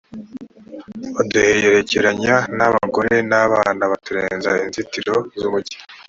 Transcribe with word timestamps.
baduherekeranya 1.15 2.35
n’abagore 2.57 3.13
n’abana 3.29 3.83
baturenza 3.91 4.49
inzitiro 4.63 5.13
z’umujyi 5.39 5.77